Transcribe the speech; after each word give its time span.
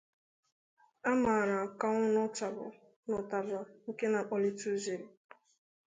a 1.09 1.11
mara 1.23 1.55
akanwụ 1.67 2.05
na 3.05 3.15
ụtaba 3.19 3.57
nke 3.87 4.05
na-akpọlite 4.11 4.65
uzere. 4.75 5.05